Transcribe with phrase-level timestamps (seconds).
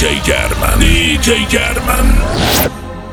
[0.00, 2.06] DJ German, DJ German.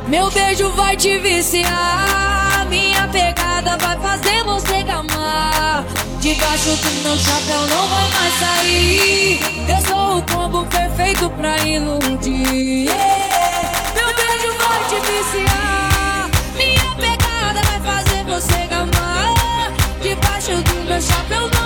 [0.08, 5.84] Meu beijo vai te viciar, minha pegada vai fazer você gamar.
[6.22, 9.40] Debaixo do meu chapéu não vai mais sair.
[9.68, 12.90] Eu sou o combo perfeito pra iludir.
[13.94, 19.74] Meu beijo vai te viciar, minha pegada vai fazer você gamar.
[20.02, 21.57] Debaixo do meu chapéu não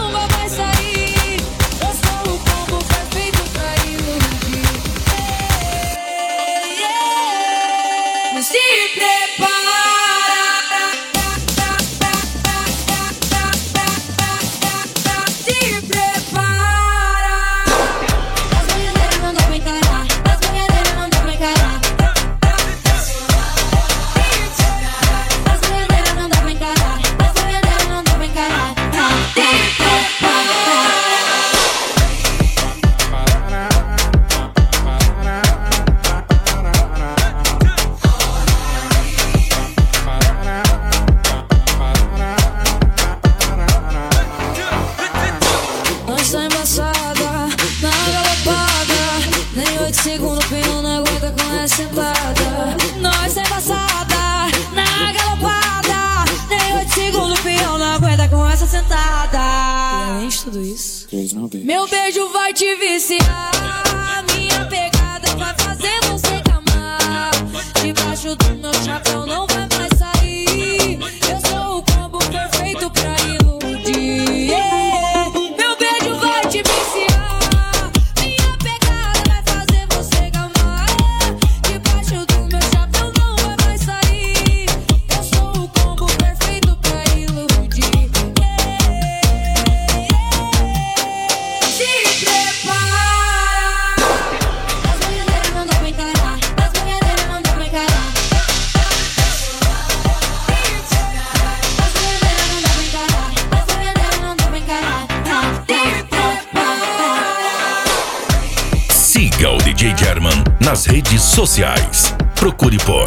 [110.65, 112.13] nas redes sociais.
[112.35, 113.05] Procure por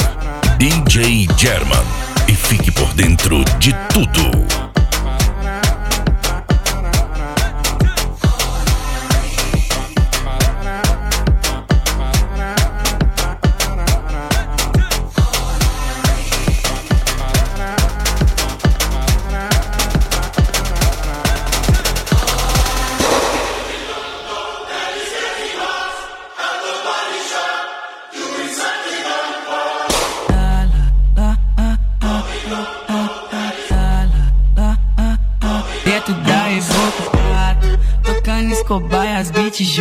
[0.59, 1.85] DJ German
[2.29, 4.64] e fique por dentro de tudo.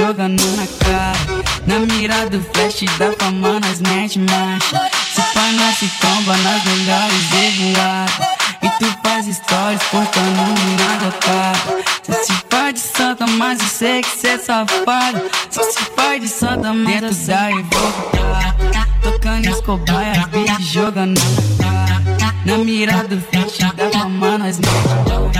[0.04, 1.44] Jogando na cara.
[1.66, 6.64] Na mira do flash da fama nós mete marcha Se pá nós se tromba nas
[6.66, 8.14] melhores revoadas
[8.62, 10.32] E tu faz stories postando
[10.78, 11.84] na cara.
[12.04, 15.22] Cê se faz de santa, mas eu sei que cê é safado.
[15.50, 21.64] Cê se faz de santa, mas dentro da evocada Tocando escobar as beats jogando na
[21.64, 22.34] cara.
[22.46, 25.40] Na mira do flash da fama nós mete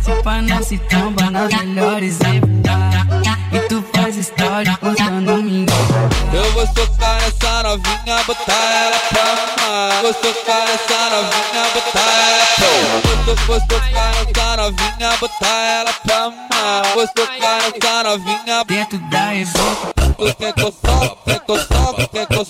[0.00, 3.33] Se pá nós se tromba nas melhores épocas
[4.24, 5.66] E história postando me
[6.32, 10.00] Eu vou socar essa novinha, botar ela pra mamar.
[10.00, 13.24] Vou socar essa novinha, botar ela pra mamar.
[13.26, 16.94] Vou, vou socar essa novinha, botar ela pra mamar.
[16.94, 22.44] Vou socar essa novinha, Dentro da evoca tu eu soco, quer que soco, quer que.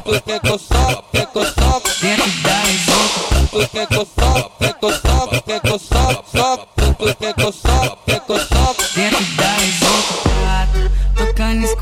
[0.00, 3.18] Tu que que eu soco, Dentro da evoca
[3.50, 6.74] tu eu soco, quer que soco, quer que.
[6.96, 7.93] Tu que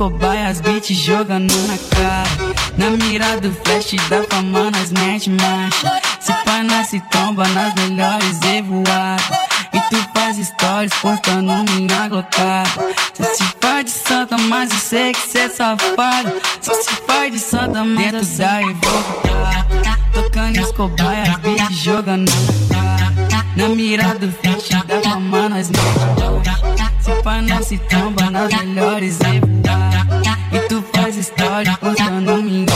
[0.02, 2.52] E as beats jogando na cara.
[2.76, 7.72] Na mira do flash da fama nós mete marcha Se pá nós se tromba nas
[7.74, 9.24] melhores revoadas
[9.72, 12.68] E tu faz stories postando minha glocada
[13.14, 16.32] Cê se faz de santa, mas eu sei que cê é safado.
[16.60, 22.32] Cê se faz de santa, mas dentro da evoca Tocando e as beats jogando
[22.70, 28.48] na Na mira do flash da fama nós mete Se pá nós se tromba nas
[28.48, 32.66] melhores épocas E tu faz stories postando minha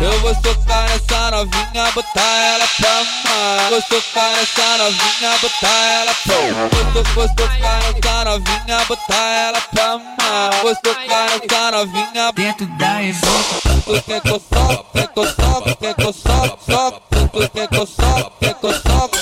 [0.00, 3.70] Eu vou socar essa novinha, botar ela pra mamar.
[3.70, 6.92] Vou socar essa novinha, botar ela pra mamar.
[6.92, 10.62] Vou, vou socar essa novinha, botar ela pra mamar.
[10.62, 15.26] Vou socar essa novinha, Dentro da evoca tu quer que eu soco, quer que eu
[15.26, 17.02] soco, quer que eu soco, soco.
[17.10, 19.18] Tu quer que eu soco, quer que eu soco,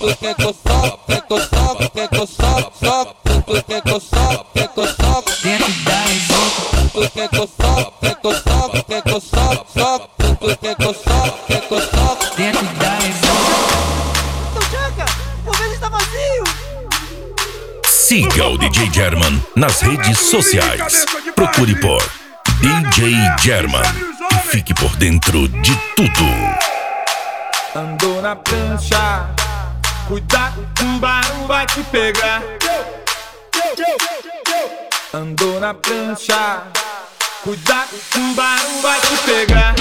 [0.00, 3.16] tu quer que eu soco, quer que eu soco, quer que eu soco, soco,
[3.46, 5.30] tu quer que eu soco, quer que eu soco.
[5.42, 6.90] Dentro da resenha.
[6.92, 10.56] Tu quer que eu soco, quer que eu soco, quer que eu soco, soco, tu
[10.56, 12.36] quer que eu soco, quer que eu soco.
[12.36, 13.20] Dentro da resenha.
[14.50, 15.06] Então Chaca,
[15.38, 16.44] o governo está vazio.
[17.84, 21.04] Siga o DJ German nas redes sociais.
[21.36, 22.02] Procure por
[22.60, 23.82] DJ German
[24.32, 26.24] e fique por dentro de tudo.
[27.74, 29.30] Andou na prancha
[30.10, 32.42] cuidado, tubarão vai te pegar.
[35.14, 36.64] Andou na prancha,
[37.44, 39.74] cuidado, tubarão vai te pegar.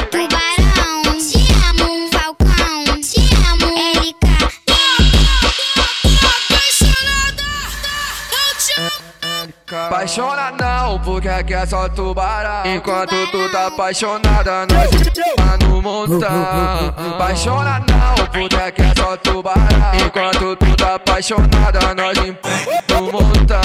[9.71, 14.89] Apaixona não, porque aqui é só tubarão Enquanto tu tá apaixonada, nós
[15.35, 22.17] tá no montão Apaixona não, porque aqui é só tubarão Enquanto tu tá apaixonada, nós
[22.17, 23.61] no montão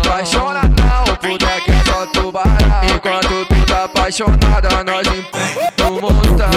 [0.00, 2.50] Apaixona não, porque aqui é só tubarão
[2.92, 6.50] Enquanto tu tá apaixonada, nós no montão.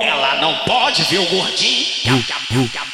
[0.00, 2.24] Ela não pode ver o gordinho.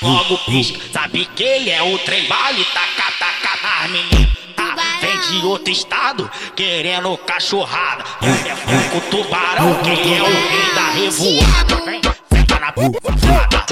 [0.00, 3.17] Logo pisca, sabe que ele é o trem bala e taca, taca
[3.62, 4.28] nas meninas.
[4.56, 8.04] Tá, vem de outro estado, querendo cachorrada.
[8.22, 11.76] É fogo tubarão, quem é o rei da revoada?
[11.84, 12.00] Vem,
[12.32, 13.64] senta na safada,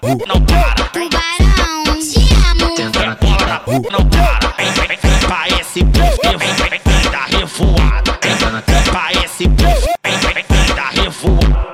[0.00, 0.84] bola na não para.
[0.86, 3.20] Tubarão, te amo.
[3.26, 4.48] bola na não para.
[4.56, 8.18] Vem, vem, vem pra esse puff, vem, vem, vem, vem da revoada.
[8.22, 11.72] Vem pra esse puff, vem, vem, vem da revoada.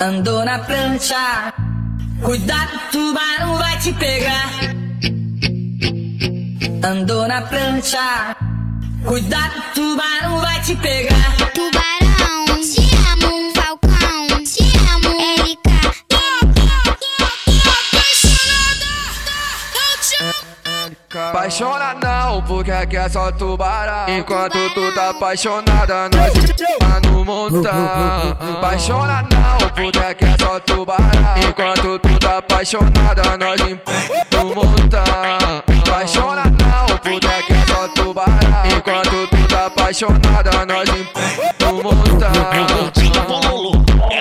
[0.00, 1.52] Andou na prancha,
[2.22, 4.81] cuidado, tubarão vai te pegar.
[6.84, 8.34] Andou na prancha,
[9.04, 11.36] cuidado, tubarão vai te pegar.
[11.54, 12.01] Tubarão,
[21.14, 26.32] Apaixona não, porque aqui é só tubarão Enquanto tu tá apaixonada, nós
[26.78, 31.02] tá no montão Apaixona não, porque aqui é só tubarão
[31.46, 35.02] Enquanto tu tá apaixonada, nós no montão
[35.82, 38.38] Apaixona não, porque aqui é só tubarão
[38.74, 42.12] Enquanto tu tá apaixonada, nós no montão.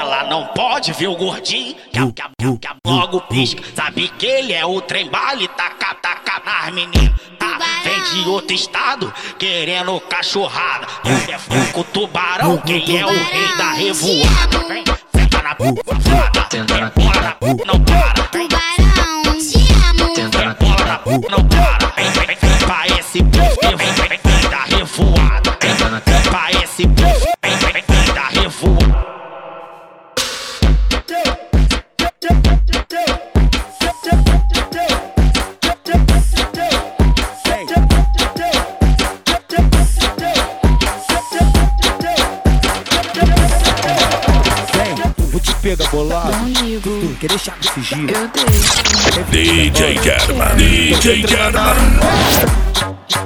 [0.01, 3.21] Ela não pode ver o gordinho, que a, que a, que a, que a logo
[3.21, 3.61] pisca.
[3.75, 7.13] Sabe que ele é o trem bala e taca, taca nas meninas.
[7.37, 10.87] Tá, vem de outro estado, querendo cachorrada.
[11.05, 14.57] É fogo tubarão, quem é o rei da revoada?
[14.67, 14.83] Vem,
[15.19, 16.47] senta na safada,
[17.39, 18.27] bola na não para.
[18.33, 18.80] Vem,
[45.61, 46.31] Pegar bolado.
[46.81, 48.09] Tu quer deixar de fugir?
[48.09, 49.23] Eu deixo.
[49.29, 51.75] DJ German, DJ German.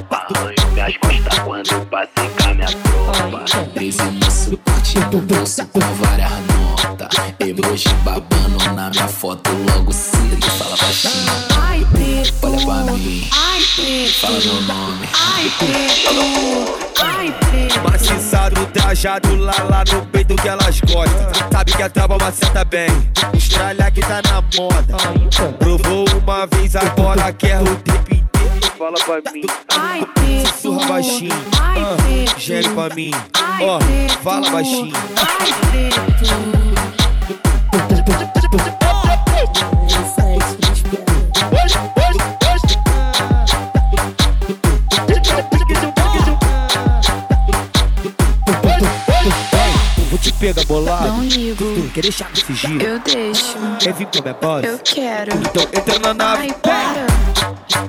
[0.10, 3.46] Balanço minhas costas quando passei com a minha tropa.
[3.74, 7.16] Treze moço curtindo bolsa com várias notas.
[7.40, 10.46] Emoji babando na minha foto logo cedo.
[10.58, 11.65] Fala baixinho,
[12.22, 12.48] Preto.
[12.48, 14.14] olha pra mim, Ai, preto.
[14.22, 15.10] fala meu nome.
[15.14, 17.04] Ai, preto.
[17.04, 17.36] Ai.
[17.84, 21.50] Maciçado, trajado lá, lá no peito que elas gostam.
[21.52, 22.88] Sabe que a trava maceta bem.
[23.34, 24.96] Estralha que tá na moda.
[25.60, 28.26] Provou uma vez, agora quer o tempo inteiro.
[28.78, 29.44] Fala pra mim,
[29.78, 30.48] Ai, preto.
[30.54, 31.32] sussurra baixinho.
[31.60, 33.12] Ai, Ah, gere pra mim.
[33.62, 33.80] Ó,
[34.24, 34.94] fala baixinho.
[35.18, 35.90] Ai,
[50.46, 51.08] Pegar bolado.
[51.08, 51.66] Não ligo.
[51.74, 52.80] Tu quer deixar fugir?
[52.80, 53.58] Eu deixo.
[53.80, 54.68] Quer vir pra minha?
[54.68, 55.32] Eu quero.
[55.38, 56.42] Então entra na nave.
[56.44, 57.08] Ai, para.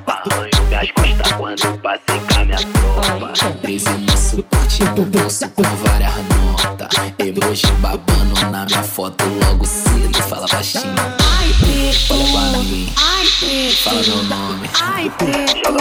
[0.07, 3.33] Balanço minhas costas quando passei com a minha tropa.
[3.61, 6.89] Treze moço curtindo bolsa com várias notas.
[7.19, 10.23] Emoji babando na minha foto logo cedo.
[10.27, 12.15] Fala baixinho, Ai, preto.
[12.15, 13.77] olha pra mim, Ai, preto.
[13.83, 14.71] fala meu nome.
[14.81, 15.77] Ai, preto.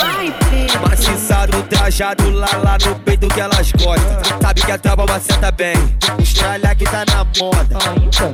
[0.00, 0.19] Ai, preto.
[1.68, 4.40] Trajado lá, lá no peito que elas gostam.
[4.40, 5.74] Sabe que a trava maceta bem.
[6.18, 7.78] Estralha que tá na moda.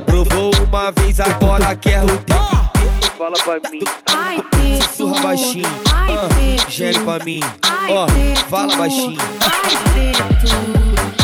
[0.05, 2.67] Provou uma vez, agora quer o tempo.
[3.17, 4.43] Fala pra mim, Ai,
[4.83, 5.65] sussurra baixinho.
[5.91, 7.39] Ai, Ah, gere pra mim.
[7.89, 8.07] Ó,
[8.47, 9.17] fala baixinho.
[9.41, 11.17] Ai,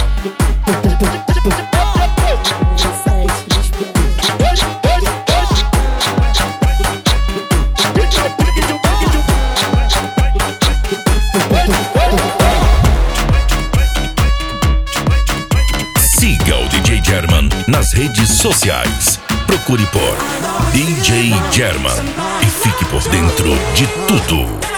[17.74, 19.20] nas redes sociais.
[19.48, 20.16] Procure por
[20.72, 21.92] DJ German
[22.42, 24.73] e fique por dentro de tudo.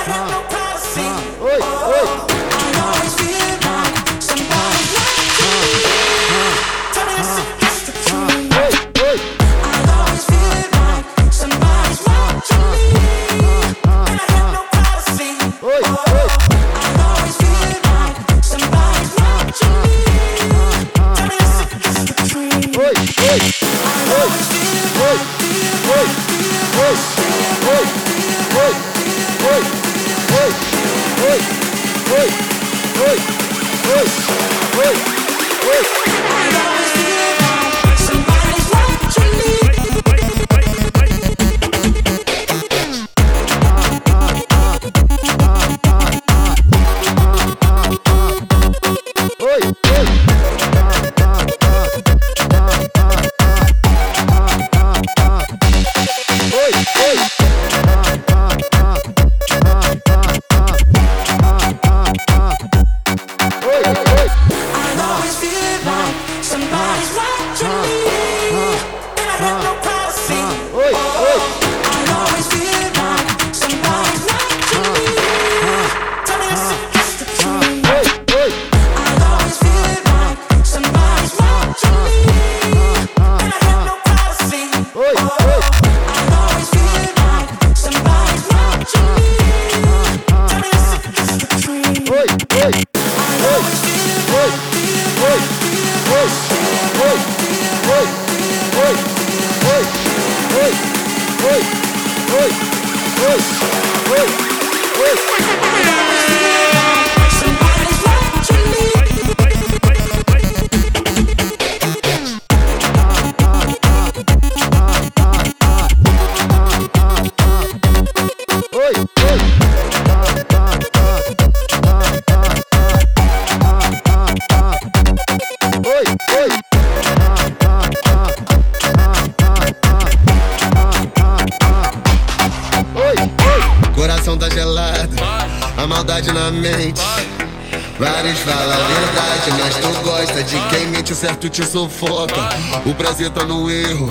[141.55, 142.49] Te sufoca.
[142.85, 144.09] O prazer tá no erro,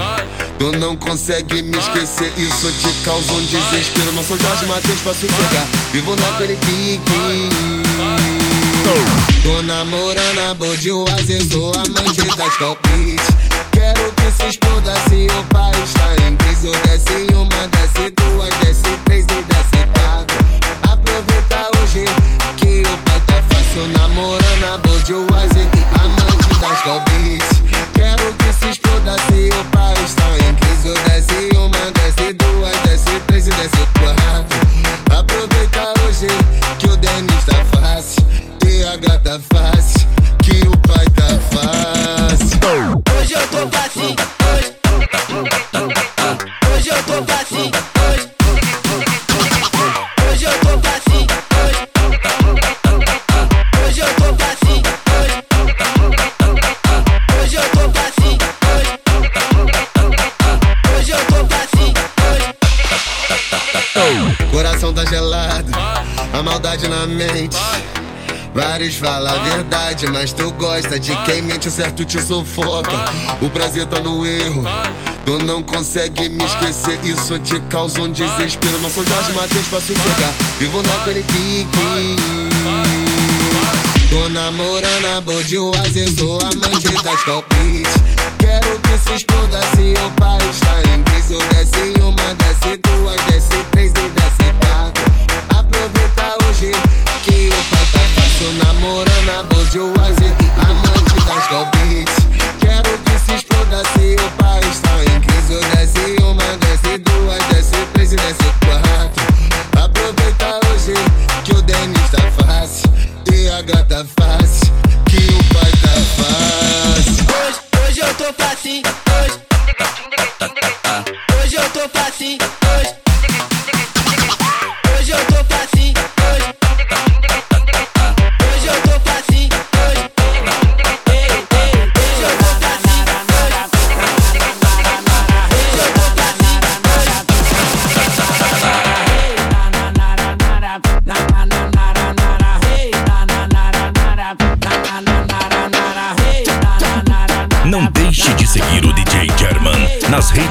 [0.58, 2.32] tu não consegue me esquecer.
[2.38, 4.12] Isso te causa um desespero.
[4.12, 7.50] Não sou Jorge Matheus pra sufocar, vivo naquele pique.
[9.42, 13.26] Tô namorando a Budweiser, sou amante das palpites.
[13.72, 16.68] Quero que se exploda se o país tá em crise.
[16.68, 18.10] Uma, desce duas, desce
[69.54, 73.04] verdade, mas tu gosta de quem mente, o certo te sufoca.
[73.40, 74.64] O prazer tá no erro,
[75.24, 76.98] tu não consegue me esquecer.
[77.04, 78.78] Isso te causa um desespero.
[78.80, 82.16] Não sou Jorge Matheus pra sufocar, vivo naquele pique.
[84.10, 87.94] Tô namorando a Budweiser, sou amante das palpites.
[88.38, 91.36] Quero que se exploda se o país tá em crise.
[91.50, 95.04] Desce uma, desce duas, desce três e desce quatro.
[95.50, 96.72] Aproveita hoje
[97.22, 98.52] que o pai tá fácil.
[98.52, 98.73] Namorando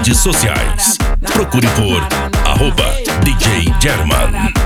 [0.03, 0.97] redes sociais.
[1.33, 2.01] Procure por
[2.45, 2.93] arroba
[3.23, 4.62] DJ German.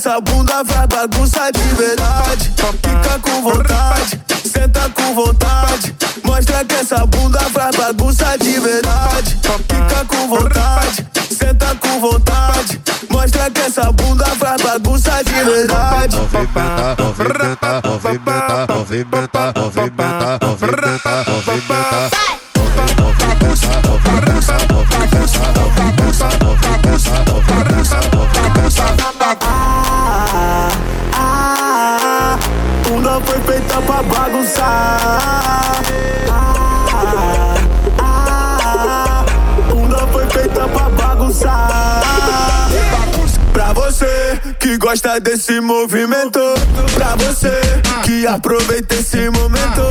[0.00, 0.39] Mostra que essa bunda
[48.20, 49.82] que aproveita esse momento,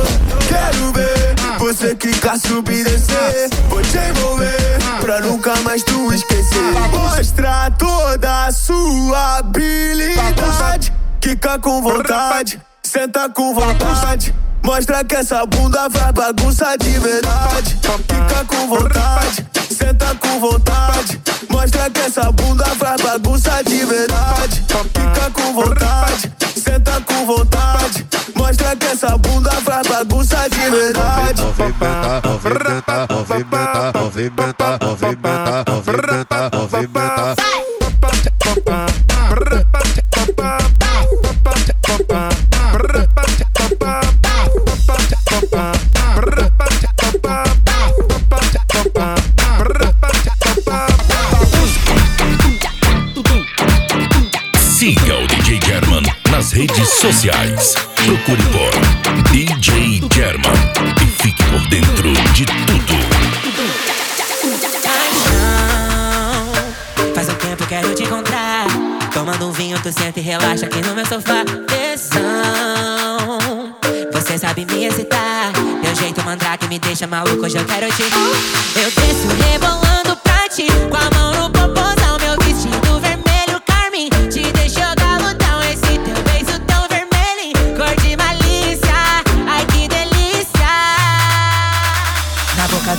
[0.46, 3.50] quero ver você quer subir e descer.
[3.68, 6.72] Vou te envolver pra nunca mais tu esquecer.
[6.92, 14.32] Mostra toda a sua habilidade, quica com vontade, senta com vontade.
[14.62, 17.80] Mostra que essa bunda vai bagunça de verdade.
[17.80, 21.20] Fica com vontade, senta com vontade.
[21.48, 24.64] Mostra que essa bunda vai bagunça de verdade.
[24.94, 26.32] Fica com vontade,
[26.70, 28.06] senta com vontade.
[28.36, 31.42] Mostra que essa bunda vai bagunça de verdade.
[31.42, 32.20] Movimenta.
[57.00, 57.74] Sociais.
[57.94, 58.70] Procure por
[59.32, 60.52] DJ German
[61.00, 62.94] e fique por dentro de tudo.
[67.14, 68.66] Faz um tempo quero te encontrar.
[69.14, 71.42] Tomando um vinho, tu senta e relaxa aqui no meu sofá.
[71.66, 72.18] Tesão,
[74.12, 75.52] você sabe me excitar.
[75.82, 78.02] Teu jeito mandrake me deixa maluco, hoje eu quero te.
[78.02, 82.09] Eu desço rebolando pra ti, com a mão no popozão.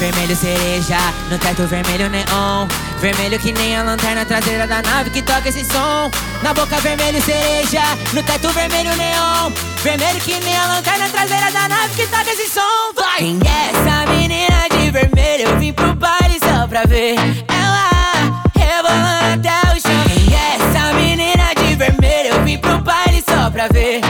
[0.01, 0.97] Vermelho cereja,
[1.29, 2.67] no teto vermelho neon
[2.99, 6.09] Vermelho que nem a lanterna traseira da nave que toca esse som
[6.41, 9.51] Na boca vermelho cereja, no teto vermelho neon
[9.83, 13.19] Vermelho que nem a lanterna traseira da nave que toca esse som Vai!
[13.19, 15.49] Quem é essa menina de vermelho?
[15.49, 17.15] Eu vim pro baile só pra ver
[17.47, 22.29] Ela rebolando até o chão Quem é essa menina de vermelho?
[22.29, 24.01] Eu vim pro baile só pra ver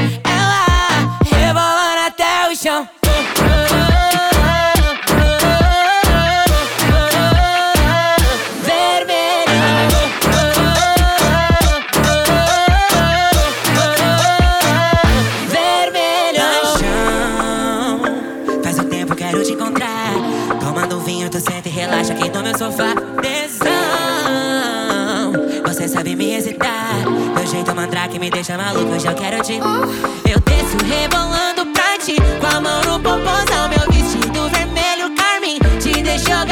[27.81, 32.61] mandrake me deixa maluco, hoje eu quero te Eu desço rebolando pra ti Com a
[32.61, 36.45] mão no popozão Meu vestido vermelho, carmim Te deixou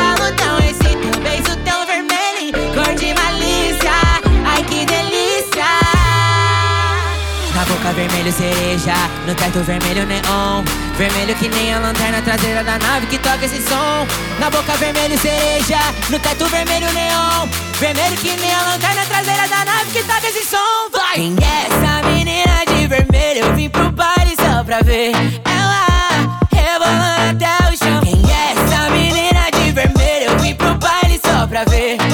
[7.79, 8.93] boca vermelho cereja,
[9.25, 10.63] no teto vermelho neon.
[10.97, 14.05] Vermelho que nem a lanterna traseira da nave que toca esse som.
[14.37, 17.47] Na boca vermelho cereja, no teto vermelho neon.
[17.79, 20.89] Vermelho que nem a lanterna traseira da nave que toca esse som.
[20.91, 21.15] Vai!
[21.15, 23.45] Quem é essa menina de vermelho?
[23.45, 25.11] Eu vim pro baile só pra ver
[25.45, 28.01] ela rebolando até o chão.
[28.01, 30.31] Quem é essa menina de vermelho?
[30.31, 32.08] Eu vim pro baile só pra ver.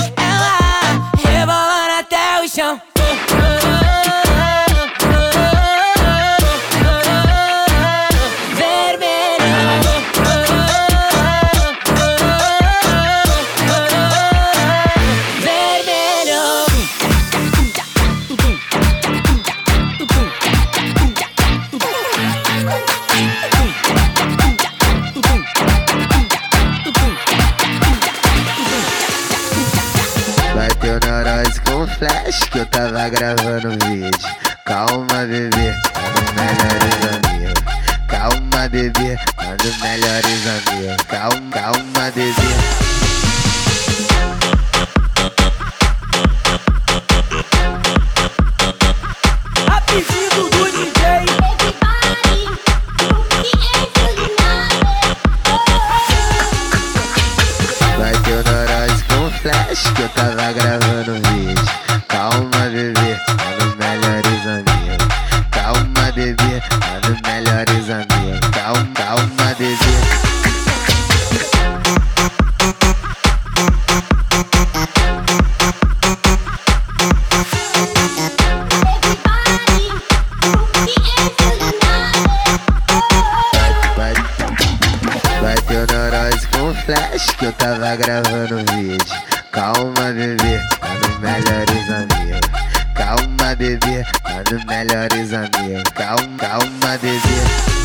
[93.55, 95.83] bebê, tá dos melhores amigos.
[95.93, 97.84] Calma, calma, bebê.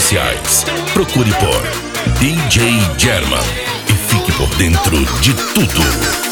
[0.00, 0.64] sociais.
[0.94, 3.42] Procure por DJ German
[3.88, 6.27] e fique por dentro de tudo.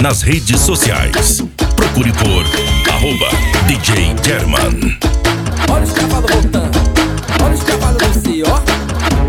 [0.00, 1.42] nas redes sociais.
[1.76, 2.44] Procure por
[2.90, 3.28] arroba
[3.66, 4.98] DJ German.
[5.70, 6.78] Olha os cavalos voltando,
[7.42, 8.58] olha os cavalos desse, ó.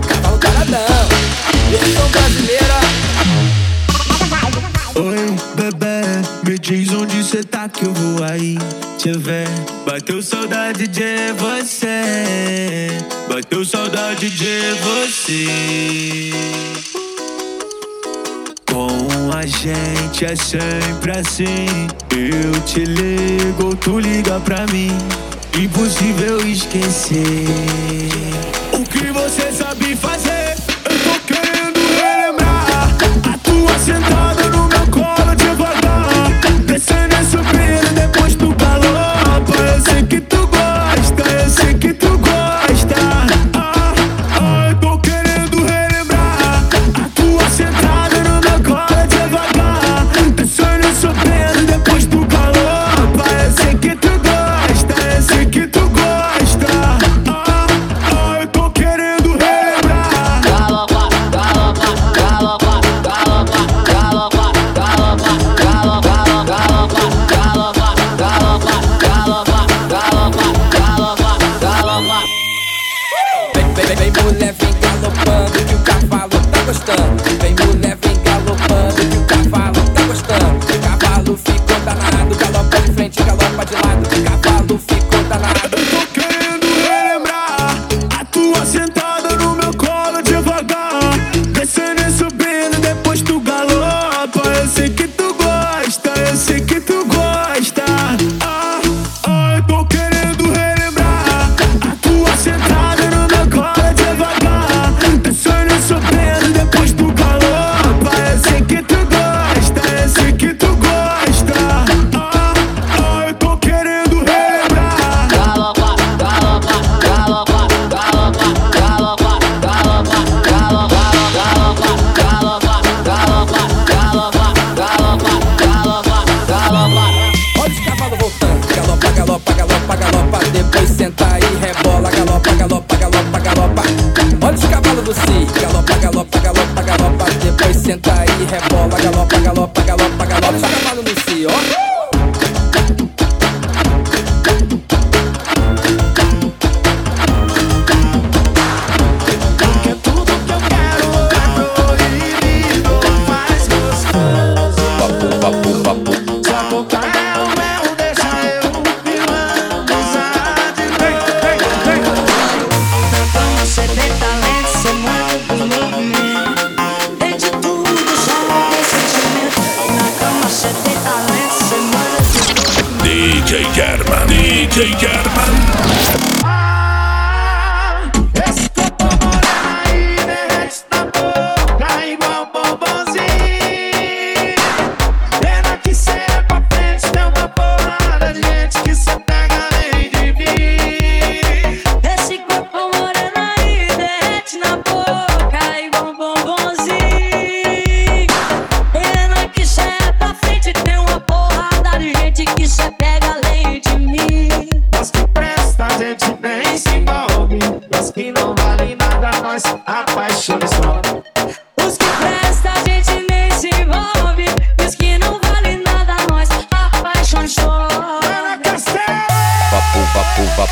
[0.07, 1.07] Cavalo taradão,
[1.69, 2.79] versão brasileira.
[4.95, 8.57] Oi, bebê, me diz onde cê tá que eu vou aí
[8.97, 9.47] te ver.
[9.85, 12.87] Bateu saudade de você,
[13.27, 16.50] bateu saudade de você
[19.41, 21.87] a gente é sempre assim.
[22.11, 24.91] Eu te ligo, tu liga pra mim.
[25.59, 28.30] Impossível esquecer.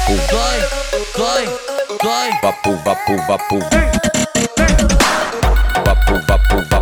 [0.10, 0.36] vapu.
[0.36, 0.60] Vai,
[1.18, 1.46] vai,
[2.04, 2.30] vai.
[2.42, 3.60] Vapu, vapu, vapu.
[5.86, 6.79] Vapu, vapu, vapu.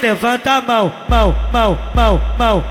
[0.00, 2.64] Vai, levanta a mão, mão, mão, mão, mão.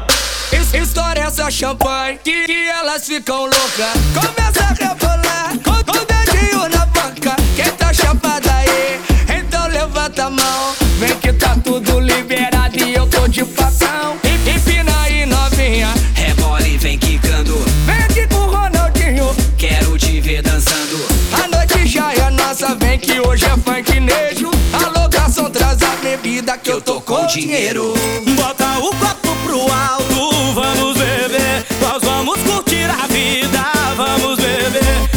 [0.52, 3.94] Es- Estoura essa champanhe que, que elas ficam loucas.
[4.14, 7.36] Começa a rebolar com, o dedinho na boca.
[7.56, 9.02] Quem tá chapada aí,
[9.40, 10.74] então levanta a mão.
[11.00, 14.18] Vem que tá tudo liberado e eu tô de papão.
[14.24, 15.94] E- Empina aí, novinha.
[16.16, 19.36] Rebola e vem quicando, Vem aqui com o Ronaldinho.
[19.58, 21.06] quero te ver dançando.
[21.44, 24.50] A noite já é nossa, vem que hoje é funk nejo.
[26.08, 27.94] Bebida que eu tô com dinheiro.
[28.38, 31.66] Bota o copo pro alto, vamos beber.
[31.82, 35.17] Nós vamos curtir a vida, vamos beber.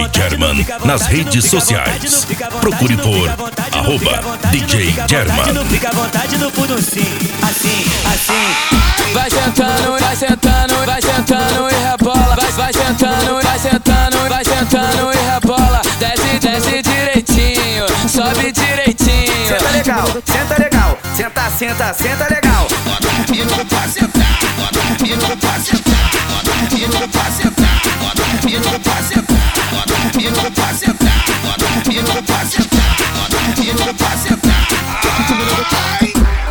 [0.00, 2.26] DJ German nas redes sociais.
[2.60, 3.28] Procure por
[3.72, 5.66] arroba DJ German.
[5.68, 7.04] Fica à vontade no fundo sim,
[7.42, 9.12] assim, assim.
[9.12, 12.34] Vai sentando, vai sentando, vai sentando e rebola.
[12.34, 15.82] Vai, vai sentando, vai sentando, vai sentando e rebola.
[15.98, 19.48] Desce, desce direitinho, sobe direitinho.
[19.48, 22.66] Senta legal, senta legal, senta, senta, senta legal.
[22.84, 27.59] Bota a pra sentar, bota a pra sentar, bota a pra sentar,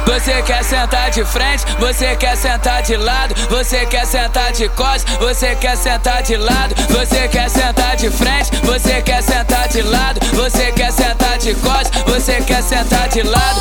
[0.05, 5.17] Você quer sentar de frente, você quer sentar de lado, você quer sentar de costas,
[5.17, 10.19] você quer sentar de lado, você quer sentar de frente, você quer sentar de lado,
[10.35, 13.59] você quer sentar de costas, você quer sentar de lado.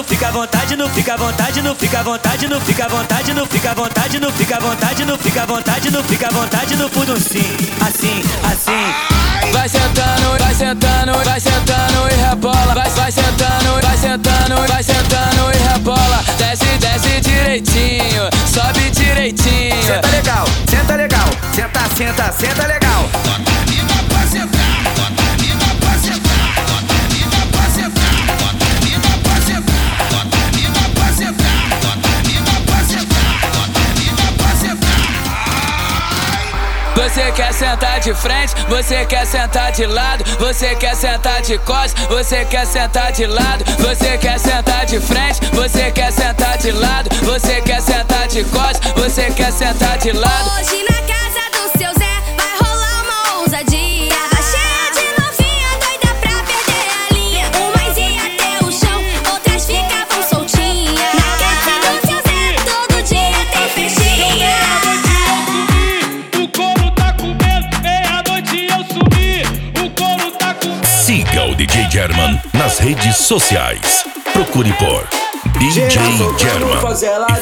[0.00, 2.88] Não fica à vontade, não fica à vontade, não fica à vontade, não fica à
[2.88, 6.26] vontade, não fica à vontade, não fica à vontade, não fica à vontade, não fica
[6.26, 7.44] à vontade no fundo sim,
[7.86, 9.52] assim, assim.
[9.52, 12.74] Vai sentando, vai sentando, vai sentando e rebola.
[12.74, 16.24] Vai, vai sentando, vai sentando, vai sentando e rebola.
[16.38, 19.82] Desce, desce direitinho, sobe direitinho.
[19.84, 23.02] Senta legal, senta legal, senta, senta, senta legal.
[23.22, 25.39] Bota a mina pra sentar, bota a
[37.00, 41.94] Você quer sentar de frente, você quer sentar de lado, você quer sentar de costas,
[42.08, 47.08] você quer sentar de lado, você quer sentar de frente, você quer sentar de lado,
[47.24, 50.89] você quer sentar de costas, você quer sentar de lado.
[71.60, 74.06] DJ German nas redes sociais.
[74.32, 75.06] Procure por
[75.58, 76.34] DJ German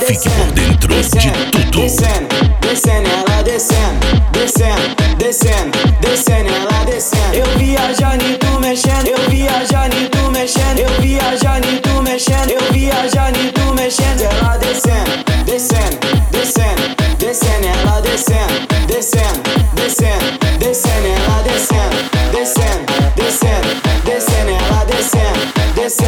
[0.00, 1.82] e fique por dentro de tudo.
[1.82, 2.26] Descendo,
[2.60, 7.32] descendo, ela descendo, descendo, descendo, descendo, ela descendo.
[7.32, 12.50] Eu viajando e tu mexendo, eu viajando e tu mexendo, eu viajando e tu mexendo,
[12.50, 14.22] eu viajando e tu mexendo.
[14.22, 15.96] Ela descendo, descendo,
[16.32, 19.42] descendo, descendo, ela descendo, descendo,
[19.76, 23.17] descendo, descendo, ela descendo, descendo,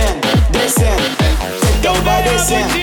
[0.00, 1.02] descendo, descendo.
[1.78, 2.74] Então vai descendo.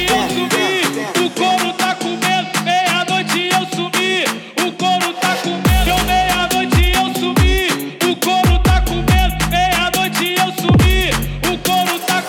[1.25, 4.23] O couro tá comendo, meia-noite eu sumi.
[4.65, 7.99] O couro tá comendo, deu meia-noite eu sumi.
[8.03, 11.11] O couro tá comendo, meia-noite eu sumi.
[11.51, 12.23] O couro tá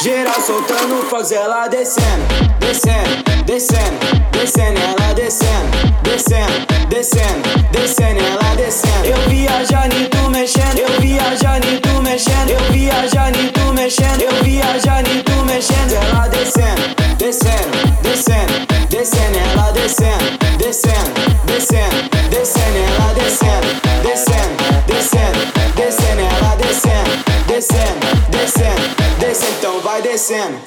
[0.00, 2.24] Geral soltando fogos, ela descendo,
[2.58, 3.98] descendo, descendo,
[4.32, 9.04] descendo, ela descendo, descendo, descendo, descendo, ela descendo.
[9.04, 14.22] Eu viajando e tu mexendo, eu viajando e tu mexendo, eu viajando e tu mexendo,
[14.22, 16.82] eu viajando e tu mexendo, ela descendo,
[17.16, 21.12] descendo, descendo, descendo, ela descendo, descendo,
[21.44, 23.66] descendo, descendo, ela descendo,
[24.02, 25.40] descendo, descendo,
[25.76, 30.58] descendo, ela descendo, descendo, descendo, descendo, então vai descendo,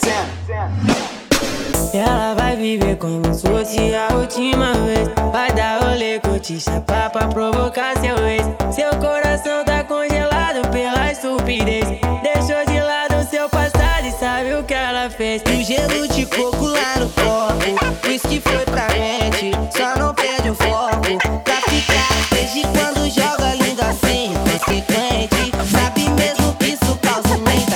[1.94, 5.10] Ela vai viver como se fosse a última vez.
[5.32, 8.46] Vai dar rolê, curtir, chapar pra provocar seu ex.
[8.74, 11.84] Seu coração tá congelado pela estupidez.
[12.24, 15.42] Deixou de lado seu passado e sabe o que ela fez.
[15.42, 18.08] O gelo de coco lá no copo.
[18.10, 19.52] Isso que foi pra mente.
[19.76, 21.42] Só não perde o foco.
[21.44, 24.34] Pra ficar desde quando joga lindo assim.
[24.50, 25.52] Consequente.
[25.70, 27.76] Sabe mesmo que isso causa nem tá.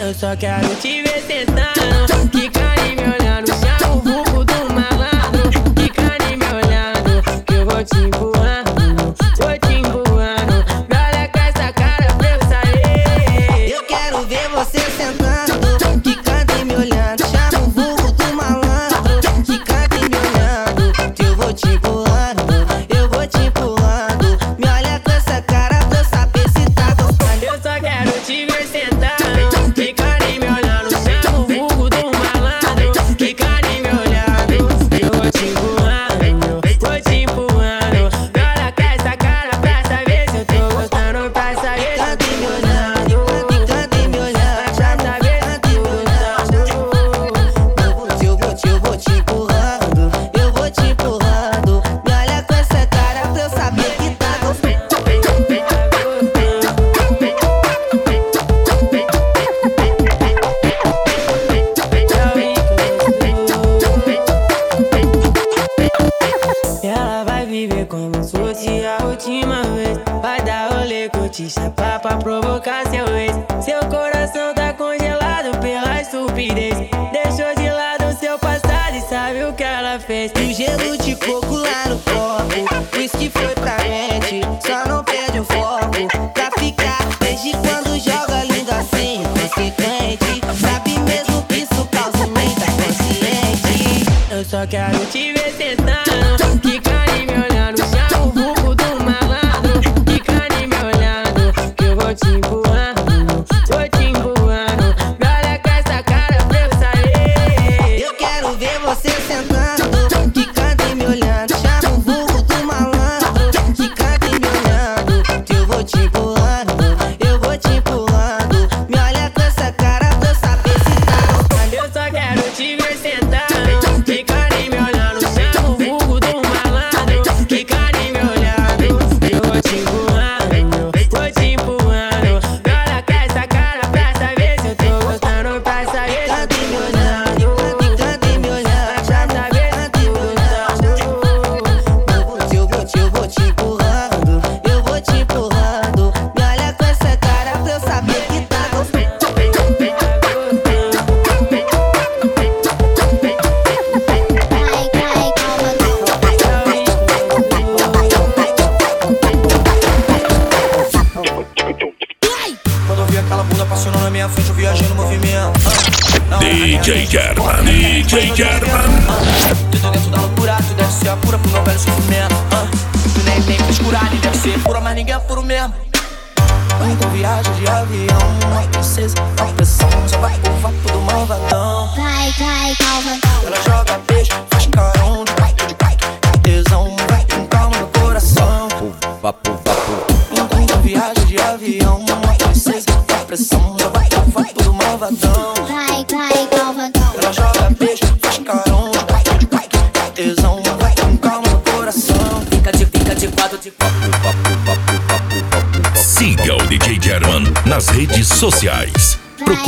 [0.00, 1.79] Eu só quero te ver sentando.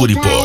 [0.02, 0.41] Curipó.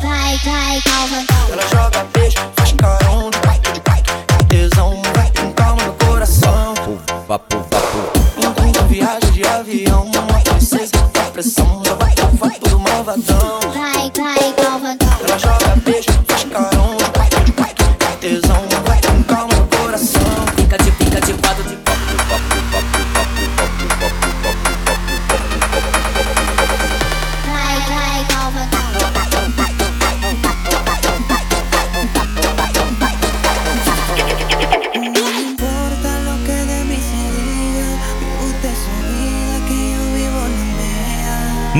[0.00, 2.13] play, play, 高分。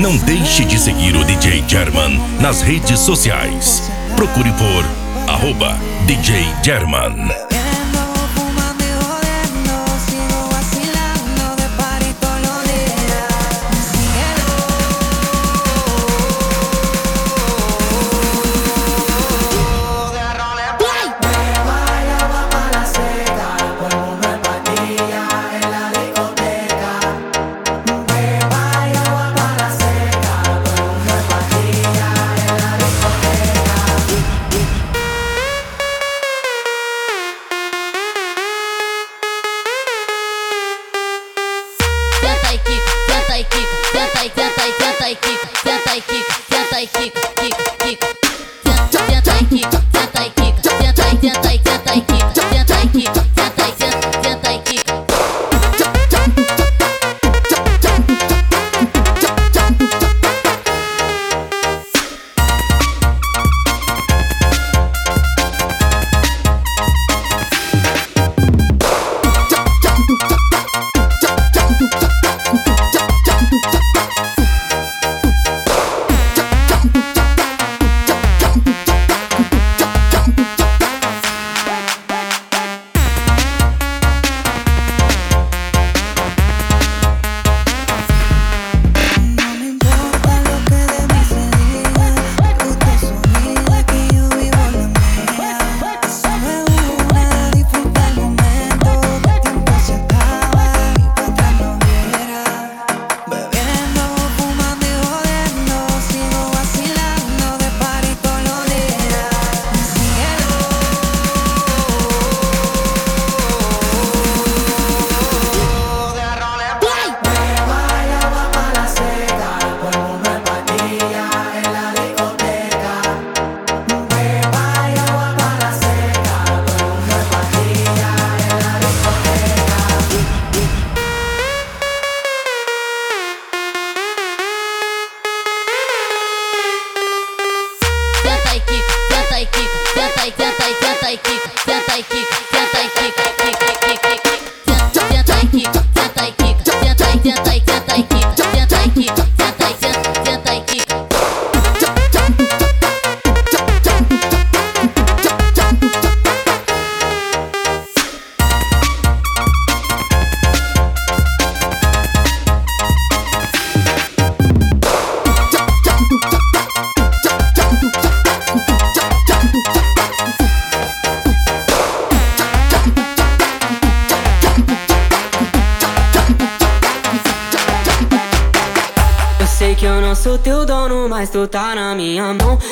[0.05, 3.89] Não deixe de seguir o DJ German nas redes sociais.
[4.15, 4.85] Procure por
[5.27, 5.75] arroba
[6.05, 7.44] DJ German.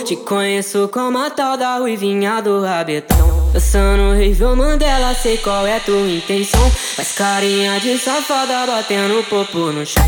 [0.03, 3.49] Te conheço como a tal da ruivinha do rabetão.
[3.53, 6.69] Dançando horrível Mandela, sei qual é tua intenção.
[6.69, 10.03] Faz carinha de safada, batendo popo no chão.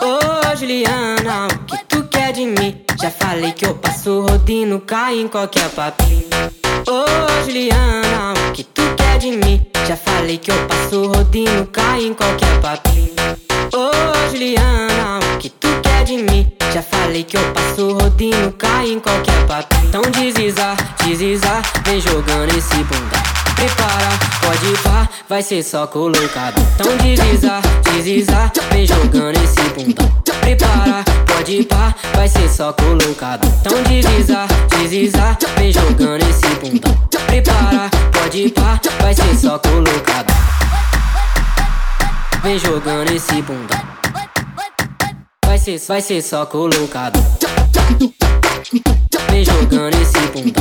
[0.00, 2.80] Ô Juliana, o que tu quer de mim?
[2.98, 6.24] Já falei que eu passo rodinho, cai em qualquer papinho.
[6.88, 9.60] Ô Juliana, o que tu quer de mim?
[9.86, 13.12] Já falei que eu passo rodinho, cai em qualquer papinho.
[13.74, 16.49] Ô Juliana, o que tu quer de mim?
[16.72, 19.88] Já falei que eu passo rodinho, cai em qualquer papinho.
[19.88, 23.16] Então desliza, desliza, vem jogando esse bunda.
[23.56, 24.08] Prepara,
[24.40, 26.60] pode pá, vai ser só colocado.
[26.74, 30.08] Então desliza, desliza, vem jogando esse bunda.
[30.40, 33.46] Prepara, pode pá, vai ser só colocado.
[33.60, 36.88] Então desliza, desliza, vem jogando esse bunda.
[37.26, 40.32] Prepara, pode pá, vai ser só colocado.
[42.44, 43.90] Vem jogando esse bunda.
[45.50, 47.18] Vai ser, vai ser só colocado.
[49.32, 50.60] Vem jogando esse bunda.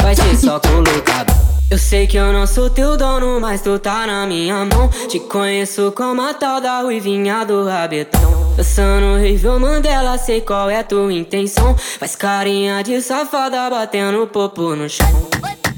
[0.00, 1.34] Vai ser só colocado.
[1.72, 4.88] Eu sei que eu não sou teu dono, mas tu tá na minha mão.
[5.08, 8.54] Te conheço como a tal da ruivinha do rabetão.
[8.56, 11.76] Dançando horrível Mandela, sei qual é tua intenção.
[11.76, 15.28] Faz carinha de safada, batendo popo no chão.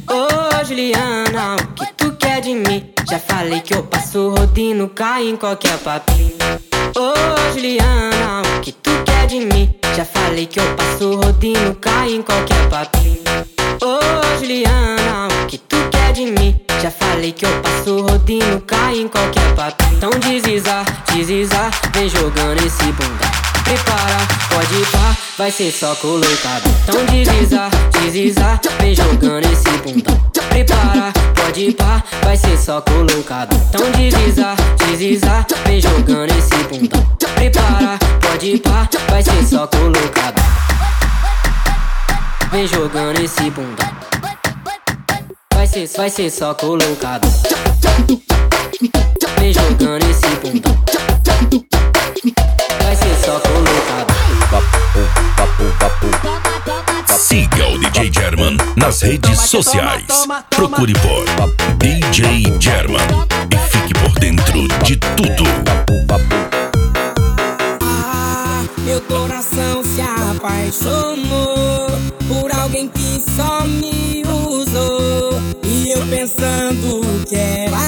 [0.07, 2.92] Ô Juliana, o que tu quer de mim?
[3.09, 6.69] Já falei que eu passo rodinho, cai em qualquer papinho.
[6.97, 9.72] Ô Juliana, o que tu quer de mim?
[9.97, 13.22] Já falei que eu passo rodinho, cai em qualquer papinho.
[13.82, 16.59] Ô Juliana, o que tu quer de mim?
[16.82, 19.97] Já falei que eu passo rodinho, cai em qualquer papinho.
[19.97, 23.49] Então desliza, desliza, vem jogando esse bunda.
[23.70, 26.68] Prepara, pode pá, vai ser só colocado.
[26.82, 30.10] Então desliza, desliza, vem jogando esse bunda.
[30.48, 33.54] Prepara, pode pá, vai ser só colocado.
[33.68, 36.96] Então desliza, desliza, vem jogando esse bunda.
[37.36, 40.42] Prepara, pode pá, vai ser só colocado.
[42.50, 43.88] Vem jogando esse bunda.
[45.54, 47.28] Vai ser, vai ser só colocado.
[49.38, 50.80] Vem jogando esse bunda.
[53.24, 54.11] Só colocado.
[57.07, 60.26] Siga o DJ German nas redes sociais.
[60.51, 61.24] Procure por
[61.76, 63.01] DJ German
[63.53, 65.44] e fique por dentro de tudo.
[68.84, 71.86] Meu coração se apaixonou
[72.26, 75.40] por alguém que só me usou.
[75.62, 77.80] E eu pensando que era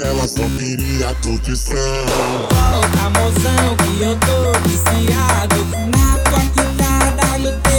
[0.00, 1.76] ela só queria curtição.
[2.74, 5.56] Outra mozão que eu tô viciado.
[5.96, 7.77] Na tua quicada, no teu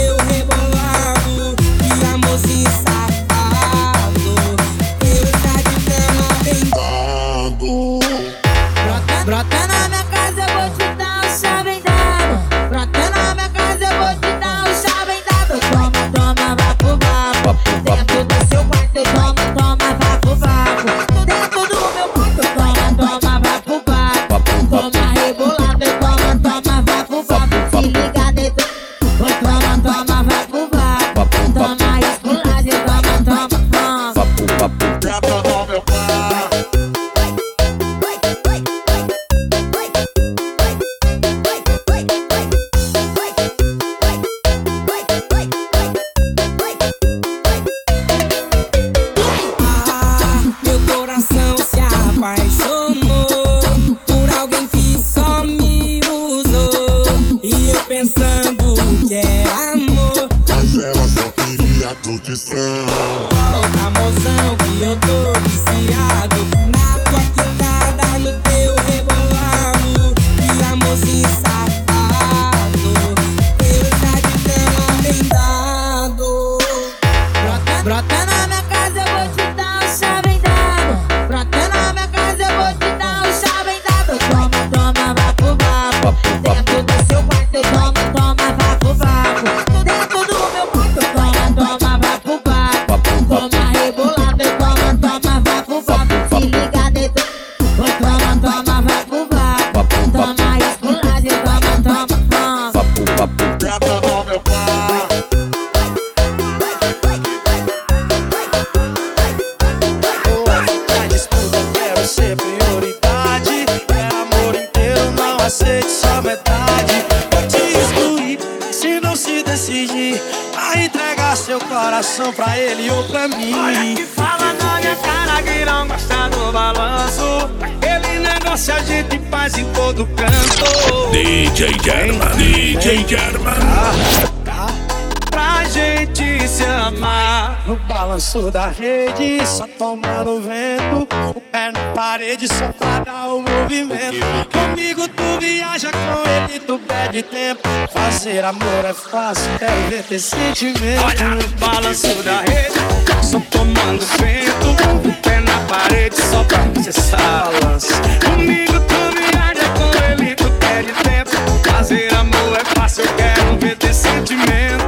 [139.46, 145.90] só tomando vento O pé na parede, só pra dar o movimento Comigo tu viaja,
[145.90, 151.48] com ele tu perde tempo Fazer amor é fácil, quero ver ter sentimento Olha no
[151.58, 155.08] balanço da rede, só tomando vento.
[155.08, 157.92] O pé na parede só pra cessar balanço.
[158.24, 161.70] Comigo tu viaja, com ele tu perde tempo.
[161.70, 164.79] Fazer amor é fácil, quero ver ter sentimento.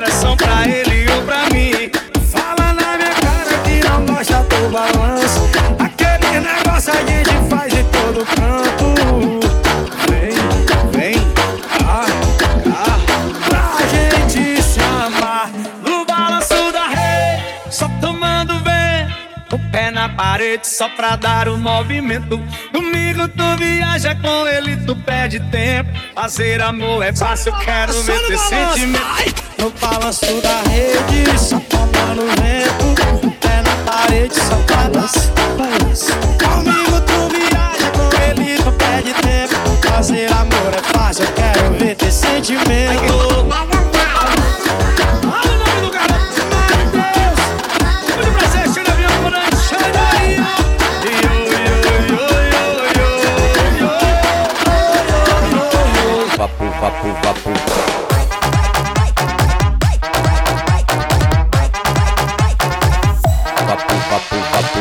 [0.00, 0.89] Coração pra ele
[20.40, 22.40] parede só pra dar o movimento.
[22.72, 25.90] Comigo tu viaja, com ele tu perde tempo.
[26.14, 28.48] Fazer amor é fácil, quero ver no balanço.
[28.48, 29.42] sentimento.
[29.58, 35.10] No balanço da rede, só tomando vento O pé na parede, só pra dar
[36.38, 42.10] Comigo tu viaja, com ele tu perde tempo Fazer amor é fácil, quero ver ter
[42.10, 43.10] sentimento
[56.80, 56.90] yo.
[56.90, 57.90] Vapu, vapu, vapu.
[63.68, 64.80] Vapu, vapu, vapu.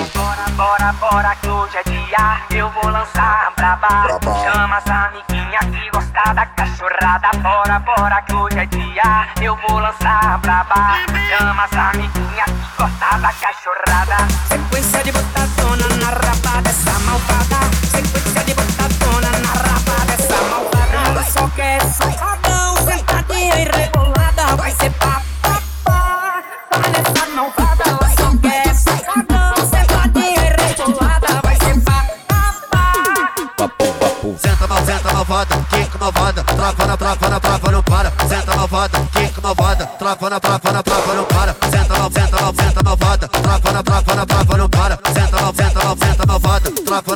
[0.55, 4.19] Bora, bora, que hoje é dia, eu vou lançar a braba.
[4.43, 7.31] Chama as amiguinhas que gosta da cachorrada.
[7.39, 10.99] Bora, bora, que hoje é dia, eu vou lançar a braba.
[11.29, 14.17] Chama as amiguinhas que gosta da cachorrada.
[14.47, 16.48] Sequência de botadona na raba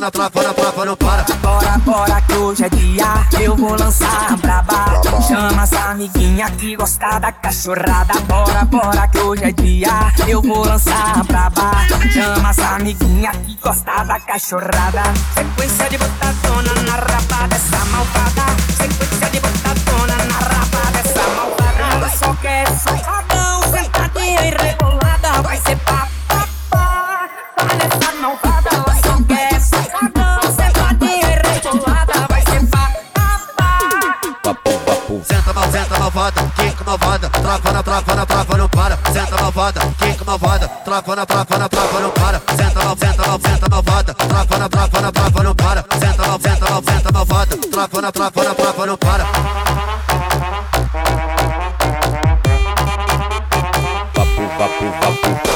[0.04, 1.24] na trava na trava não para.
[1.40, 3.06] Bora, bora, que hoje é dia,
[3.40, 5.00] eu vou lançar a braba.
[5.26, 8.20] Chama as amiguinhas que gosta da cachorrada.
[8.28, 11.70] Bora, bora, que hoje é dia, eu vou lançar a braba.
[12.12, 15.04] Chama as amiguinhas que gosta da cachorrada.
[15.32, 18.43] Sequência de botadona na raba dessa malvada.
[41.14, 42.42] Na trava na trava não para.
[42.56, 45.84] Senta mal, senta mal, senta malvada, trava na trava na trava não para.
[45.98, 49.24] Senta mal, senta mal, senta malvada, trava na trava na trava não para.
[54.14, 55.54] Vapu, vapu, vapu.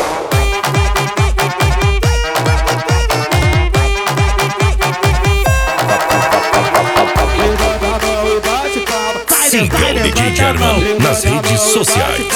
[9.48, 12.27] Siga o DJ German nas redes sociais.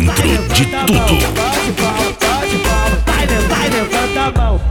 [0.00, 1.16] Dentro de tudo.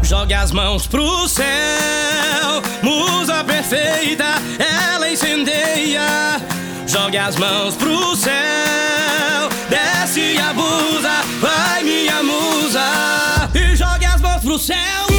[0.04, 6.40] Jogue as mãos pro céu, musa perfeita, ela incendeia.
[6.86, 13.50] Jogue as mãos pro céu, desce e abusa, vai minha musa.
[13.54, 15.15] E jogue as mãos pro céu.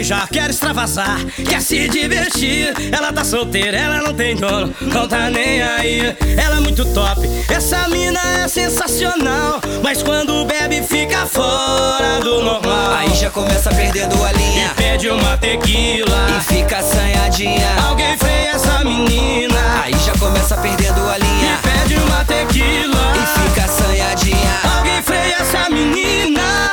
[0.00, 2.72] beijar, quer extravasar, quer se divertir.
[2.90, 6.16] Ela tá solteira, ela não tem dono, não tá nem aí.
[6.38, 7.20] Ela é muito top,
[7.50, 9.60] essa mina é sensacional.
[9.82, 12.94] Mas quando bebe, fica fora do normal.
[12.94, 14.70] Aí já começa perdendo a linha.
[14.72, 16.26] E pede uma tequila.
[16.38, 17.68] E fica assanhadinha.
[17.86, 19.82] Alguém freia essa menina.
[19.82, 21.58] Aí já começa perdendo a linha.
[21.58, 23.12] E pede uma tequila.
[23.16, 24.60] E fica assanhadinha.
[24.78, 26.69] Alguém freia essa menina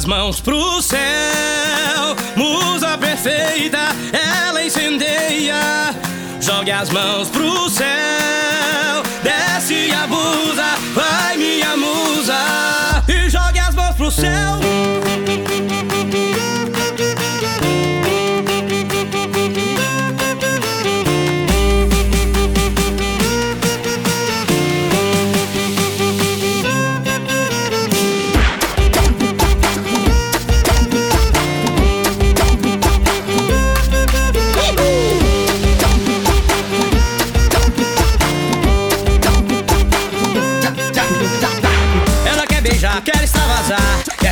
[0.00, 0.98] as mãos pro céu,
[2.36, 3.78] musa perfeita,
[4.12, 5.94] ela incendeia.
[6.40, 13.04] Jogue as mãos pro céu, desce e abusa, vai minha musa.
[13.08, 14.60] E jogue as mãos pro céu.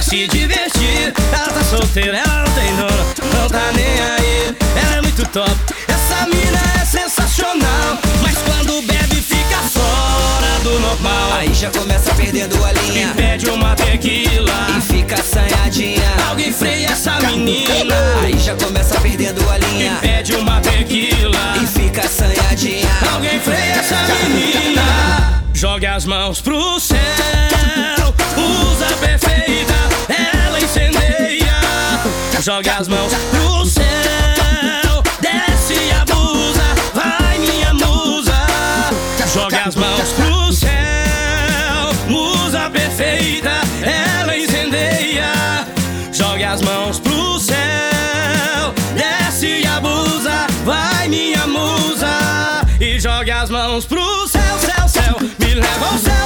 [0.08, 1.12] Se divertir.
[1.32, 4.56] Ela tá solteira, ela não tem dono, não tá nem aí.
[4.82, 5.54] Ela é muito top,
[5.86, 7.98] essa mina é sensacional.
[8.22, 11.32] Mas quando bebe, fica fora do normal.
[11.34, 13.10] Aí já começa perdendo a linha.
[13.10, 14.66] E pede uma tequila.
[14.78, 16.16] E fica assanhadinha.
[16.26, 17.94] Alguém freia essa menina.
[18.22, 19.92] Aí já começa perdendo a linha.
[19.92, 21.54] E pede uma tequila.
[21.62, 22.88] E fica assanhadinha.
[23.12, 23.96] Alguém freia essa
[24.26, 25.47] menina.
[25.58, 26.96] Jogue as mãos pro céu,
[28.36, 29.74] usa perfeita,
[30.08, 31.60] ela incendeia.
[32.40, 36.62] Jogue as mãos pro céu, desce e abusa,
[36.94, 38.36] vai minha musa.
[39.34, 40.70] Jogue as mãos pro céu,
[42.06, 43.50] musa perfeita,
[43.82, 45.66] ela incendeia.
[46.12, 52.64] Jogue as mãos pro céu, desce e abusa, vai minha musa.
[52.80, 54.37] E jogue as mãos pro céu,
[55.60, 56.17] leva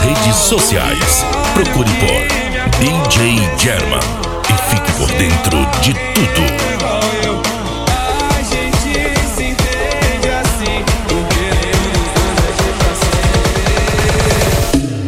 [0.00, 1.24] redes sociais.
[1.54, 2.40] Procure por
[2.78, 4.00] DJ German
[4.48, 6.70] e fique por dentro de tudo.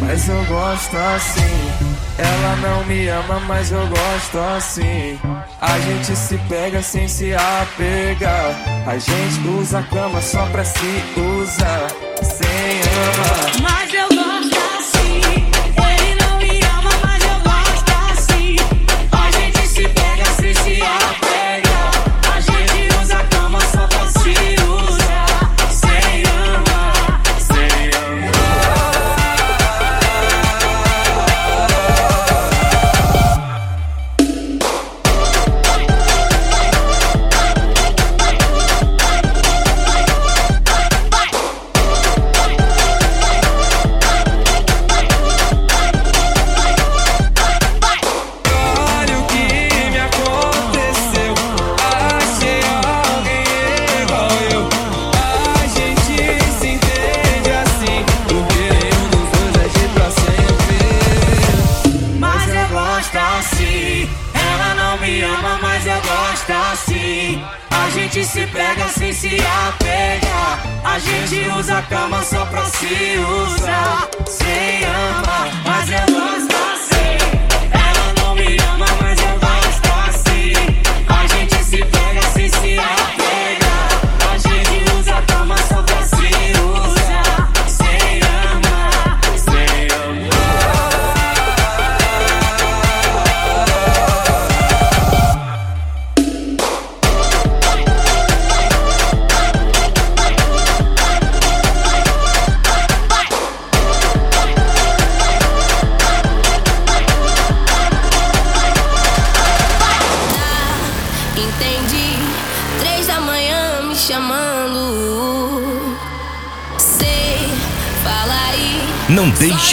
[0.01, 1.93] Mas eu gosto assim.
[2.17, 5.19] Ela não me ama, mas eu gosto assim.
[5.59, 8.55] A gente se pega sem se apegar.
[8.85, 11.87] A gente usa a cama só pra se usar.
[12.21, 12.81] Sem
[13.59, 13.82] amar.
[71.63, 74.22] Usa a cama só pra se usar.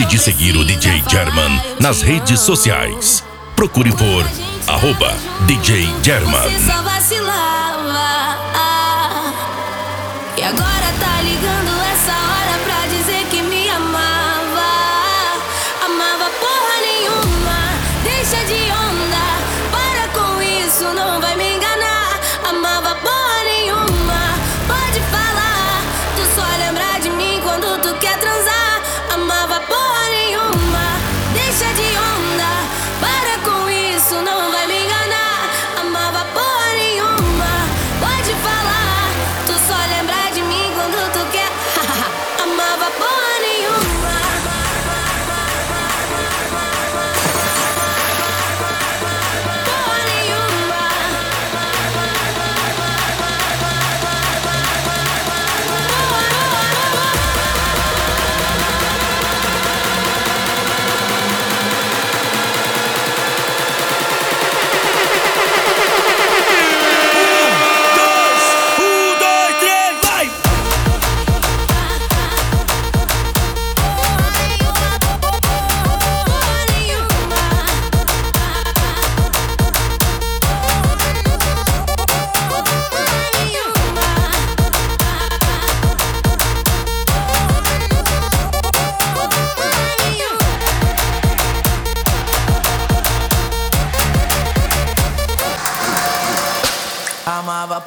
[0.00, 3.22] Deixe de seguir o DJ German nas redes sociais.
[3.54, 4.24] Procure por
[4.66, 5.14] arroba
[5.46, 6.48] DJ German.
[10.36, 11.59] E agora tá ligando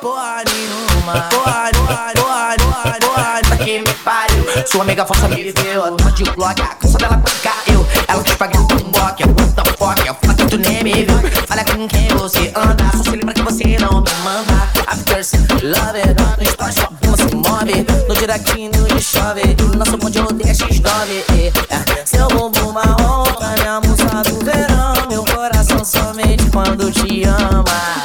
[0.02, 1.14] Porra nenhuma.
[1.30, 2.56] Porra, porra, porra,
[3.00, 3.40] porra.
[3.48, 4.44] Pra que me pariu?
[4.66, 5.96] Sua mega força me viveu.
[5.96, 7.86] Toma de bloco, a calça dela caiu.
[8.08, 9.24] Ela quis pagar um boque.
[9.24, 10.08] What the fuck?
[10.08, 11.20] Eu que tu nem me viu.
[11.48, 12.84] Fala com quem você anda.
[12.98, 14.70] Só se lembra que você não me manda.
[14.88, 15.22] After
[15.64, 16.22] love it.
[16.38, 17.86] No story só você move.
[18.08, 19.56] No direct no chove.
[19.78, 21.24] Nosso bonde odeia X9.
[21.70, 22.06] eh.
[22.06, 23.24] Seu bumbum marrom.
[23.60, 24.94] Minha música do verão.
[25.10, 28.03] Meu coração somente quando te ama.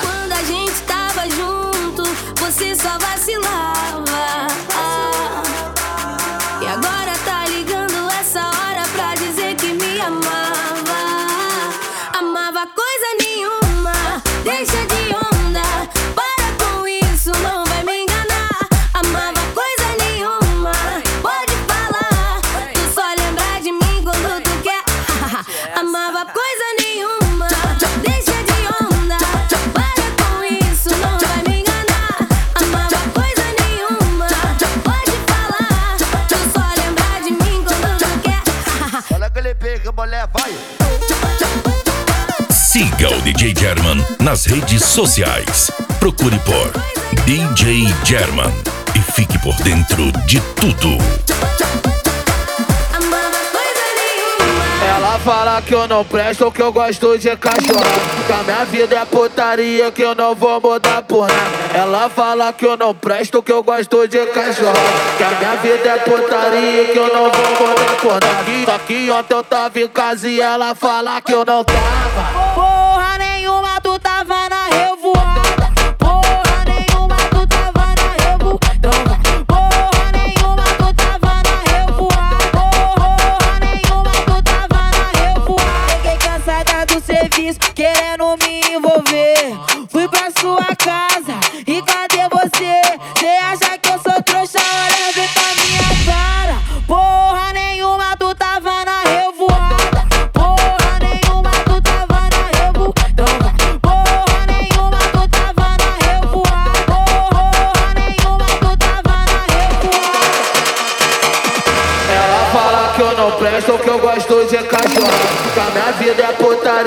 [43.39, 45.71] DJ German nas redes sociais.
[46.01, 46.73] Procure por
[47.25, 48.53] DJ German
[48.97, 50.99] e fique por dentro de tudo.
[54.99, 57.85] Ela fala que eu não presto, que eu gosto de cachorro.
[58.27, 61.79] Que a minha vida é putaria, que eu não vou mudar por nada.
[61.79, 64.75] Ela fala que eu não presto, que eu gosto de cachorro.
[65.17, 68.65] Que a minha vida é putaria, que eu não vou mudar por nada.
[68.65, 72.55] Só que ontem eu tava em casa e ela fala que eu não tava.
[72.57, 75.48] Porra nenhuma, tu tava na revoada.
[88.19, 89.57] Querendo me envolver.
[89.89, 91.81] Fui pra sua casa e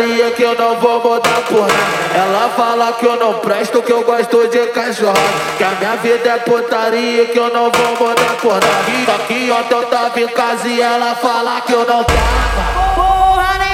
[0.02, 2.16] putaria, que eu não vou mudar por nada.
[2.16, 5.14] Ela fala que eu não presto, que eu gosto de cachorro.
[5.58, 8.66] Que a minha vida é putaria, que eu não vou mudar por nada.
[9.06, 12.94] Só que ontem eu tava em casa e ela fala que eu não tava.
[12.96, 13.71] Porra nenhuma,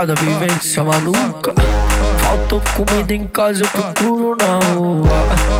[0.00, 1.54] pernoitada, vivência maluca.
[2.18, 5.08] Faltou comida em casa, eu procuro na rua.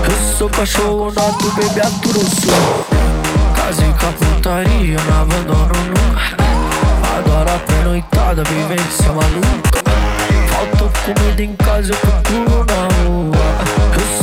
[0.04, 2.86] Eu sou cachorro nato, bebê aturo sou.
[3.54, 6.36] Casei com a putaria, não abandono nunca.
[7.18, 9.80] Adoro a pernoitada, vivência maluca.
[10.48, 13.79] Faltou comida em casa, eu procuro na rua.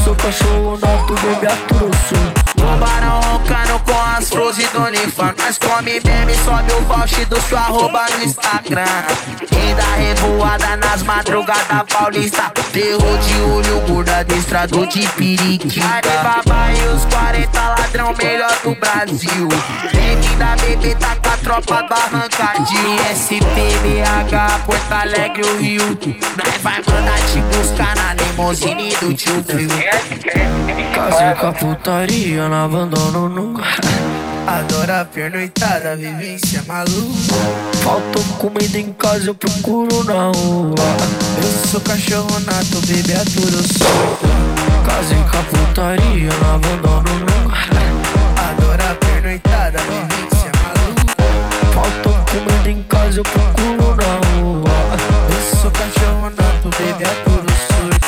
[0.08, 2.38] Sou nato, bebê aturo sou.
[2.56, 7.42] Tubarão roncando com as flores do Unifam Nós come e bebe, sobe o voucher do
[7.42, 8.86] sua arroba no Instagram.
[9.42, 12.52] E da revoada nas madrugadas paulista.
[12.72, 15.86] Terror de olho, gorda destrado de periquita.
[15.86, 19.48] Alibaba e os 40 ladrão melhor do Brasil.
[19.94, 25.98] Bem-vinda, bebê, tá tropa do arrancadinho SPBH, Porto Alegre, o Rio
[26.38, 29.70] Nós vai mandar te buscar na limousine do tio Fio
[30.94, 33.64] Casei com a putaria, não abandono nunca.
[34.48, 37.36] Adoro pernoitada, vivência maluca.
[37.84, 40.76] Faltou comida em casa, eu procuro na rua.
[41.38, 44.28] Eu sou cachorro nato, bebê aturo solto.
[44.86, 47.47] Casei com a putaria, não abandono nunca.
[53.18, 54.64] Eu procuro na rua.
[55.30, 58.08] Eu sou cachorro nato, bebê aturo solto.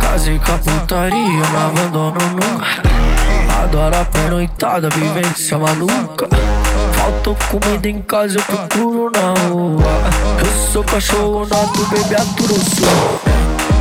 [0.00, 2.82] Casei com a putaria, não abandono nunca.
[3.60, 6.28] Adoro a pernoitada, vivência maluca.
[6.92, 9.82] Faltou comida em casa, eu procuro na rua.
[10.38, 13.20] Eu sou cachorro nato, baby, aturo sou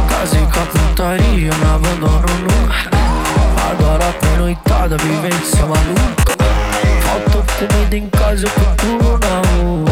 [0.10, 2.90] Casei com a putaria, não abandono nunca
[3.70, 6.33] Adoro a pernoitada, vivência maluca
[7.14, 9.86] Falta comida em casa, eu procuro na rua.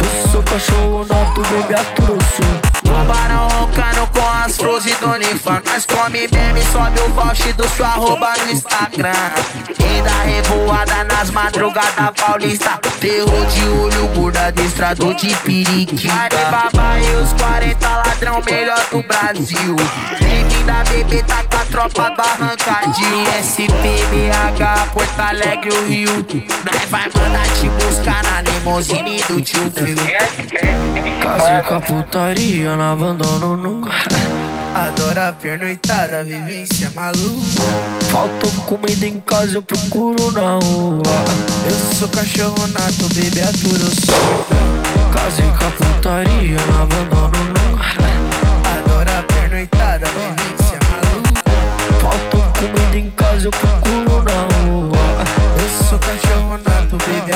[0.00, 2.63] Eu sou cachorro nato, baby, aturo sou
[2.94, 7.88] Tubarão roncando com as flores do Nifan Nós come, bebe, sobe o voucher do sua
[7.88, 9.12] arroba no Instagram.
[9.68, 12.78] E dá revoada nas madrugadas paulista.
[13.00, 16.12] Terror de olho, gorda destrado de periquita.
[16.12, 19.76] Alibaba e os 40 ladrão melhor do Brasil.
[20.20, 26.26] Bem-vinda, bebê, tá com a tropa do arrancadinho SPBH, Porto Alegre, o Rio.
[26.64, 32.92] Nós vai mandar te buscar na limousine do tio Phil Casei com a putaria, não
[32.92, 33.90] abandono nunca
[34.74, 37.62] Adoro a pernoitada, vivência maluca
[38.12, 41.02] Faltou comida em casa, eu procuro na rua
[41.64, 44.44] Eu sou cachorro nato, bebê, aturo sou
[45.14, 47.86] Casei com a putaria, não abandono nunca
[48.76, 51.42] Adoro a pernoitada, vivência maluca
[52.02, 54.98] Faltou comida em casa, eu procuro na rua
[55.58, 57.34] Eu sou cachorro nato, bebê,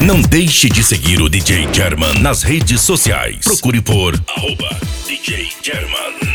[0.00, 3.44] Não deixe de seguir o DJ German nas redes sociais.
[3.44, 4.70] Procure por arroba
[5.06, 6.25] DJ German.